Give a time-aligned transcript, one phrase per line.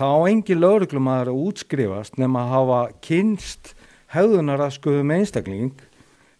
[0.00, 3.74] þá engin lögreglumæður að útskrifast nema að hafa kynst
[4.14, 5.74] hefðunaraskuðum einstakling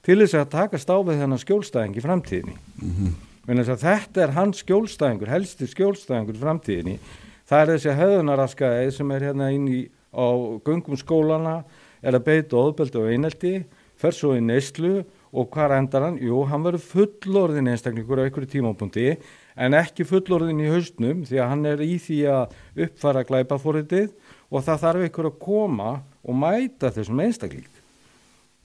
[0.07, 2.57] til þess að taka stáfið þennan skjólstæðing í framtíðinni.
[2.81, 3.19] Mm -hmm.
[3.51, 6.97] Þetta er hans skjólstæðingur, helsti skjólstæðingur í framtíðinni.
[7.45, 9.81] Það er þessi hefðunaraskaðið sem er hérna inn í,
[10.15, 10.27] á
[10.65, 11.65] gungum skólana,
[12.03, 13.65] er að beita óðbeldi og einelti,
[13.97, 16.19] fer svo í neyslu og hvað endar hann?
[16.23, 19.19] Jú, hann verður fullorðin einstaklingur á einhverju tímapunkti
[19.57, 22.55] en ekki fullorðin í haustnum því að hann er í því að
[22.87, 24.13] uppfara glæpafóritið
[24.51, 27.69] og það þarf einhver að koma og mæta þessum einstakling.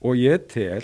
[0.04, 0.82] Og ég tel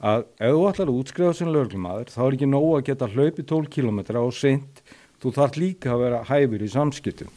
[0.00, 3.44] að ef þú ætlar að útskrifa sem löglumadur þá er ekki nóg að geta hlaupi
[3.44, 4.80] 12 km og seint,
[5.20, 7.30] þú þarf líka að vera hæfur í samskiptum.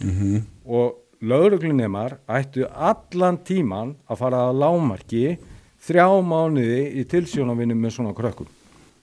[0.00, 0.42] Mm -hmm.
[0.66, 5.38] Og lögreglunemar ættu allan tíman að fara að lámarki
[5.80, 8.48] þrjá mánuði í tilsjónavinni með svona krökkum.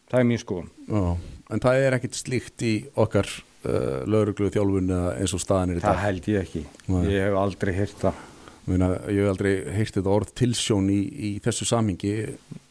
[0.10, 0.70] Það er mín skoðun.
[0.88, 1.18] Já,
[1.52, 5.84] en það er ekkit slíkt í okkar uh, lögreglu þjálfun eins og staðan er í
[5.84, 5.90] dag?
[5.92, 6.66] Það held ég ekki.
[6.88, 7.00] Nei.
[7.12, 8.28] Ég hef aldrei hýrt það.
[8.70, 12.12] Meina, ég hef aldrei heyrt þetta orð tilsjón í, í þessu samhingi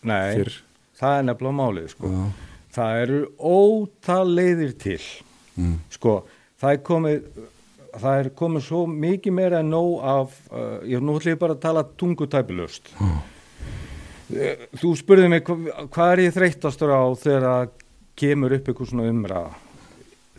[0.06, 0.61] Nei, fyrr.
[1.01, 2.11] það er nefnilega málið sko.
[2.77, 3.19] það eru
[3.51, 5.01] ótal leiðir til
[5.56, 5.75] mm.
[5.97, 6.14] sko,
[6.62, 7.27] það er komið
[7.91, 11.58] það er komið svo mikið meira en nóg af uh, ég nú ætlum ég bara
[11.58, 13.19] að tala tungutæpilust mm.
[14.78, 17.75] þú spurði mig hva, hvað er ég þreytastur á þegar það
[18.21, 19.51] kemur upp eitthvað svona umræða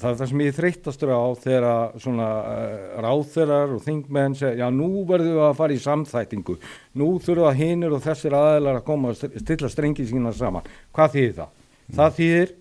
[0.02, 4.74] það er það sem ég þreytastur á þegar svona uh, ráþerar og þingmenn segja, já
[4.74, 6.56] nú verðum við að fara í samþætingu,
[6.98, 10.70] nú þurfa hinnir og þessir aðeinar að koma að stilla strengi sína saman.
[10.96, 11.52] Hvað þýðir það?
[11.52, 11.98] Mm.
[12.00, 12.56] Það þýðir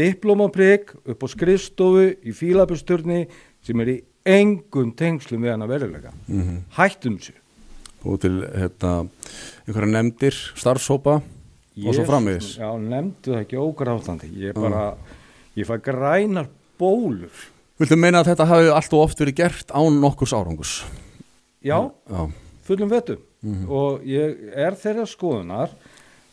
[0.00, 3.22] diplomaprygg upp á skrifstofu í fílabusturni
[3.64, 3.96] sem er í
[4.34, 6.12] engum tengslum við hann að verulega.
[6.26, 6.60] Mm -hmm.
[6.76, 7.40] Hættum sér.
[8.04, 9.08] Og til hérna,
[9.66, 11.22] einhverja nefndir, starfsópa
[11.82, 12.54] og svo frammiðis.
[12.60, 14.30] Já, nefndu það ekki ógráðlandi.
[14.44, 15.24] Ég bara, mm.
[15.58, 19.96] ég fæ grænar bólur Viltu meina að þetta hafi allt og oft verið gert án
[19.98, 20.74] nokkurs árangus?
[21.64, 22.30] Já, Já.
[22.62, 23.70] fullum vettu mm -hmm.
[23.70, 25.70] og ég er þeirra skoðunar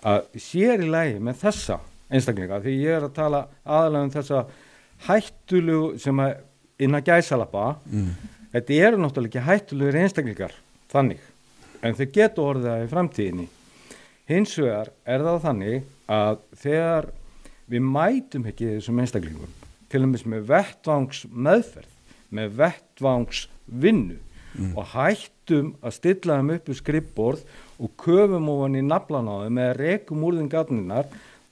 [0.03, 1.79] að sér í lægi með þessa
[2.12, 4.46] einstaklinga því ég er að tala aðalega um þessa
[5.08, 6.35] hættulu sem að
[6.79, 8.09] inn að gæsalappa mm.
[8.53, 10.53] þetta eru náttúrulega ekki hættulugur einstaklingar
[10.91, 11.19] þannig
[11.81, 13.47] en þau getur orðið það í framtíðinni
[14.38, 17.09] hins vegar er það þannig að þegar
[17.72, 19.58] við mætum ekki þessum einstaklingum
[19.92, 21.96] til og með vettvangs meðferð,
[22.31, 24.18] með vettvangs vinnu
[24.56, 24.74] mm.
[24.75, 27.46] og hættum að stilla þeim upp í skrippborð
[27.81, 31.09] og köfum ofan í naflan á þeim eða rekum úr þeim gatninnar,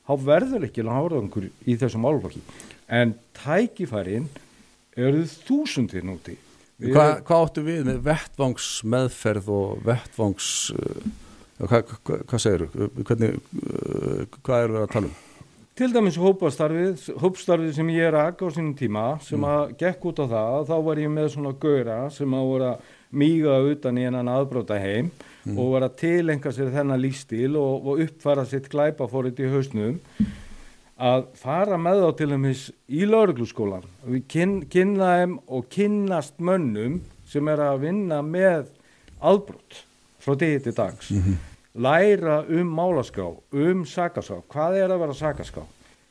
[0.07, 2.43] þá verður ekki árangur í þessum álflokki.
[2.89, 4.29] En tækifærin
[4.97, 6.37] eru þúsundir núti.
[6.79, 11.09] Hvað hva áttu við með vettvangsmeðferð og vettvangs, uh,
[11.59, 12.91] hvað hva, hva segir þú?
[14.39, 15.17] Hvað eru við að tala um?
[15.79, 19.45] Til dæmis hópastarfið, hópstarfið sem ég er að á sínum tíma sem mm.
[19.47, 22.89] að gekk út á það, þá var ég með svona gauðra sem að voru að
[23.21, 25.55] míga utan í hennan aðbróta heim mm.
[25.55, 29.97] og voru að tilenga sér þennan lífstíl og, og uppfara sitt glæpafórið í hausnum
[30.99, 33.87] að fara með þá til dæmis í laurugluskólan.
[34.03, 36.99] Við kyn, kynna þeim og kynnast mönnum
[37.29, 38.67] sem er að vinna með
[39.23, 39.85] aðbrót
[40.19, 41.11] frá degi til dags.
[41.11, 45.63] Mm -hmm læra um málaskrá, um sakaskrá, hvað er að vera sakaskrá?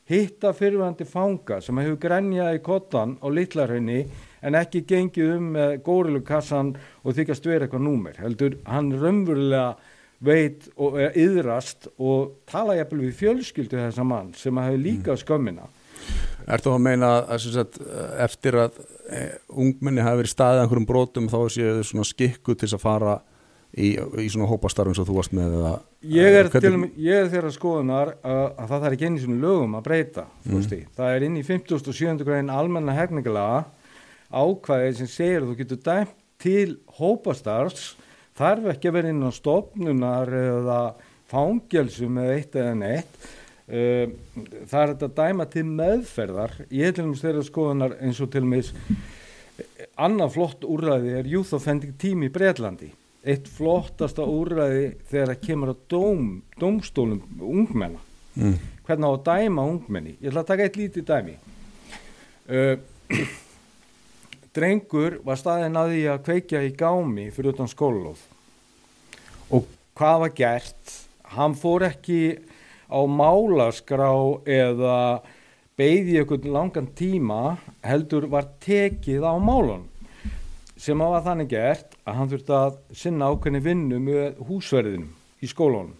[0.09, 3.99] Hitta fyrirvændi fanga sem hefur grenjað í kottan á litlarhönni
[4.41, 6.71] en ekki gengið um með górilukassan
[7.03, 8.17] og þykast vera eitthvað númer.
[8.17, 9.75] Heldur, hann raunverulega
[10.25, 15.21] veit og er yðrast og tala jæfnvel við fjölskyldu þessa mann sem hefur líka mm.
[15.21, 15.69] skömmina.
[16.49, 17.77] Er þú að meina að sagt,
[18.17, 18.79] eftir að
[19.13, 23.19] eh, ungminni hafi verið staðið einhverjum brotum þá séu þau svona skikku til að fara
[23.77, 25.73] í, í svona hópastarfum sem þú varst með eða,
[26.09, 26.93] ég, er hvernig...
[26.97, 30.69] er þeirra skoðunar að, að það er ekki inn í svona lögum að breyta mm.
[30.97, 32.25] það er inn í 57.
[32.25, 33.65] græn almenna hefningalega
[34.29, 37.91] ákvæðið sem segir að þú getur dæmt til hópastarfs
[38.39, 40.79] þarf ekki að vera inn á stopnunar eða
[41.29, 43.17] fangelsum eða eitt eða neitt
[43.67, 44.15] ehm,
[44.69, 48.45] það er þetta dæma til meðferðar ég til og með þeirra skoðunar eins og til
[48.45, 48.71] og með
[49.99, 52.93] annað flott úrræði er Youth Offending Team í Breitlandi
[53.23, 56.27] eitt flottasta úrræði þegar það kemur á dóm,
[56.59, 57.99] dómstólum ungmenna.
[58.39, 58.55] Mm.
[58.87, 60.15] hvernig á að dæma ungmenni?
[60.21, 61.35] Ég ætla að taka eitt lítið dæmi.
[62.49, 62.75] Uh,
[64.55, 68.21] drengur var staðinn að því að kveikja í gámi fyrir utan skólóð
[69.53, 69.67] og
[69.97, 70.95] hvað var gert?
[71.35, 72.39] Hann fór ekki
[72.89, 74.09] á málaskrá
[74.49, 75.21] eða
[75.77, 79.85] beigði okkur langan tíma heldur var tekið á málun
[80.79, 85.09] sem var þannig gert að hann þurfti að sinna ákveðni vinnu með húsverðinum
[85.43, 85.95] í skólunum.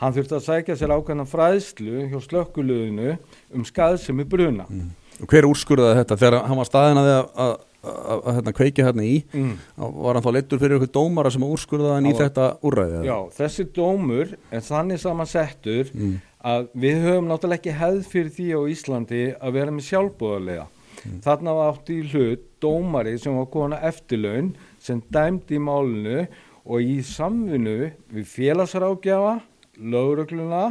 [0.00, 3.14] Hann þurfti að sækja sér ákveðna fræðslu hjá slökkuluðinu
[3.54, 4.66] um skað sem er bruna.
[4.68, 4.90] Mm.
[5.30, 7.52] Hver úrskurðaði þetta þegar hann var staðin að, að,
[7.86, 9.52] að, að hérna, kveikja hérna í mm.
[9.78, 13.02] var hann þá leittur fyrir ykkur dómara sem úrskurðaði hann í þetta úrræði?
[13.06, 16.16] Já, þessi dómur er þannig saman settur mm.
[16.52, 20.66] að við höfum náttúrulega ekki hefð fyrir því á Íslandi að vera með sjálfbúðarlega.
[21.04, 21.20] Mm.
[21.24, 24.52] Þarna var átt í hlut dómari sem var kona eftirlaun
[24.82, 26.26] sem dæmdi í málinu
[26.64, 29.38] og í samvinnu við félagsrákjafa,
[29.78, 30.66] lögregluna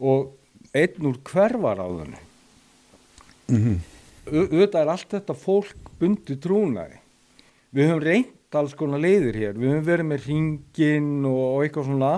[0.00, 0.32] og
[0.74, 2.22] einn úr hverfaráðinu.
[3.52, 3.82] Mm
[4.30, 6.98] auðvitað er allt þetta fólk bundi trúnaði.
[7.74, 11.88] Við höfum reynt alls konar leiðir hér, við höfum verið með ringin og, og eitthvað
[11.88, 12.12] svona,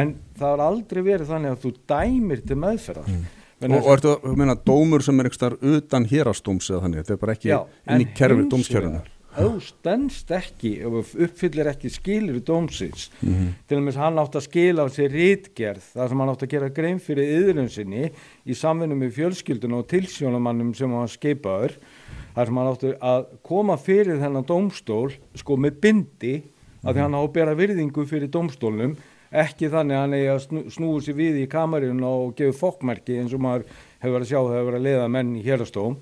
[0.00, 3.10] en það har aldrei verið þannig að þú dæmir til meðferðar.
[3.12, 3.26] Mm.
[3.58, 3.72] Mm.
[3.74, 7.22] og, og ertu að meina dómur sem er þar utan hérastóms eða þannig, þetta er
[7.22, 8.44] bara ekki inn í kerfi
[9.38, 13.50] þú stendst ekki, þú uppfyllir ekki skilir í dómsins, mm.
[13.68, 16.52] til og með hann átt að skila á sér rítgerð, þar sem hann átt að
[16.54, 21.76] gera grein fyrir yðrun sinni í samvinnu með fjölskylduna og tilsjónumannum sem hann skipaður,
[22.34, 26.34] þar sem hann átt að koma fyrir þennan dómstól sko með bindi,
[26.82, 28.96] af því hann á að bera virðingu fyrir dómstólnum,
[29.32, 33.18] ekki þannig að hann eigi að snú, snúi sér við í kamarinn og gefa fokkmerki
[33.20, 33.66] eins og maður
[34.00, 35.96] hefur verið að sjá það hefur verið að leiða menn í hérastóm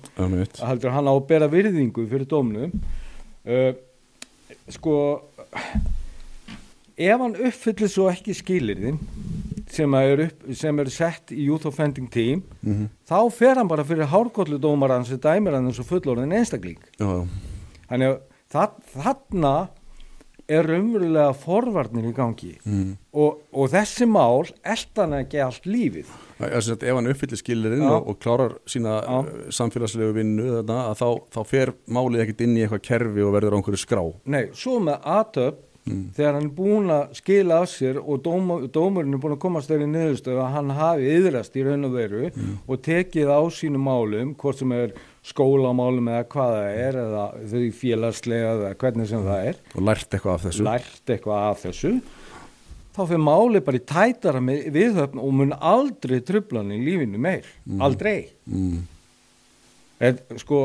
[0.63, 2.71] heldur hann á að bera virðingu fyrir dómnum.
[3.47, 3.73] Uh,
[4.71, 4.95] sko
[6.97, 8.97] ef hann uppfyllir svo ekki skilirðin
[9.71, 12.87] sem eru er sett í Youth Offending Team Mhm.
[13.07, 16.77] þá fer hann bara fyrir hárkollu dómaran sem dæmir hann eins og fullorðin einstakling.
[16.97, 18.17] Þannig
[18.53, 19.69] að þarna
[20.49, 22.93] er raunverulega forvarnir í gangi Mm.
[23.13, 26.07] og, og þessi mál eldan ekki allt lífið
[26.37, 27.89] Það er sem sagt, ef hann uppfyllir skilirinn Já.
[27.95, 29.17] og, og klárar sína Já.
[29.25, 33.33] uh, samfélagslegu vinnu þarna, að þá, þá fer málið ekkit inn í eitthvað kerfi og
[33.33, 35.57] verður á einhverju skrá Nei, svo með aðtöp
[35.87, 35.99] Mm.
[36.17, 39.71] þegar hann er búin að skila af sér og dóma, dómurinn er búin að komast
[39.71, 42.31] þeirri niðurstöðu að hann hafi yðrast í raun og veru
[42.67, 44.95] og tekið á sínum málum hvort sem er
[45.27, 49.61] skólamálum eða hvað það er eða þau félagslega eða hvernig sem það er.
[49.75, 50.65] Og lært eitthvað af þessu.
[50.67, 51.93] Lært eitthvað af þessu.
[52.97, 57.47] Þá fyrir máli bara í tætara viðhöfn og mun aldrei trublan í lífinu meir,
[57.83, 58.31] aldrei.
[58.49, 58.85] Mm.
[60.07, 60.61] Et, sko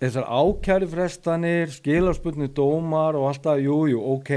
[0.00, 4.32] þessar ákærufrestanir skilarspunni dómar og alltaf jú, jú, ok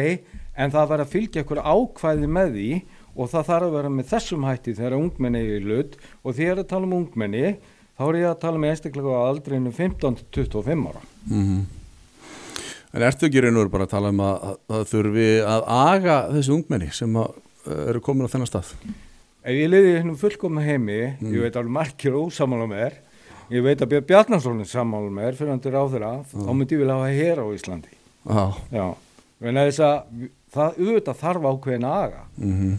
[0.58, 2.70] en það verður að fylgja eitthvað ákvæði með því
[3.18, 5.98] og það þarf að vera með þessum hætti þegar ungmenni er í hlut.
[6.22, 7.56] Og þegar að tala um ungmenni
[7.98, 11.04] þá er ég að tala með einstaklega á aldrinu 15-25 ára.
[11.32, 11.66] Mm
[12.96, 16.54] En ertu ekki reynur bara að tala um að, að, að þurfi að aga þessi
[16.56, 17.36] ungmenni sem að,
[17.68, 18.70] uh, eru komin á þennan stað?
[19.44, 21.34] Ef ég liði hennum fullkomna heimi Mm.
[21.36, 22.96] ég veit alveg margir ósamála með þér
[23.54, 27.00] ég veit að er sammála með þér fyrir hann til ráðherra, þá myndi ég vilja
[27.00, 27.96] hafa hér á Íslandi.
[28.28, 28.44] Já,
[28.76, 28.86] Já,
[29.48, 29.62] en
[30.54, 32.24] það auðvitað þarf ákveðin að aga.
[32.38, 32.78] Mm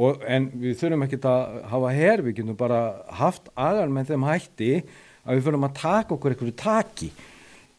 [0.00, 2.80] og, en við þurfum ekki að hafa her, við getum bara
[3.20, 7.10] haft agan með þeim hætti að við þurfum að taka okkur einhverju taki.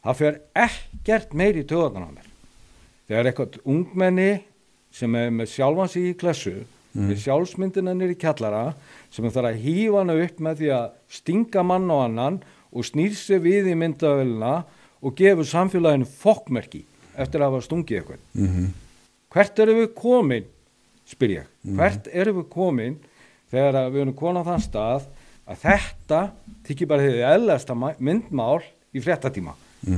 [0.01, 2.27] Það fer ekkert meiri í töðan á mér.
[3.09, 4.29] Þegar eitthvað ungmenni
[4.93, 6.55] sem er með sjálfans í klessu
[6.93, 8.73] með sjálfsmyndina nýri kjallara
[9.13, 12.39] sem þarf að hýfa hana upp með því að stinga mann á annan
[12.71, 14.63] og snýr sig við í myndavöluna
[15.01, 16.83] og gefur samfélaginu fokkmerki
[17.15, 18.67] eftir að hafa stungið eitthvað -hmm.
[19.31, 20.45] hvert eru við komin
[21.05, 22.99] spyr ég, hvert eru við komin
[23.51, 25.07] þegar að við erum á þann stað
[25.45, 26.19] að þetta
[26.67, 28.61] þykir bara hefði eðlasta myndmál
[28.93, 29.55] í fréttatíma?
[29.87, 29.97] Mm